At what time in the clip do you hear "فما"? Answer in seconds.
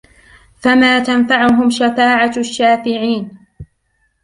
0.61-0.99